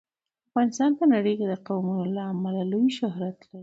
[0.49, 3.59] افغانستان په نړۍ کې د قومونه له امله لوی شهرت لري.